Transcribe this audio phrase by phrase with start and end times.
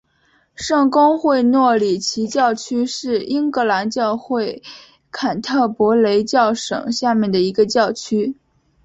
[0.55, 4.63] 圣公会诺里奇教区是英格兰教会
[5.11, 8.35] 坎特伯雷教省下面的一个教区。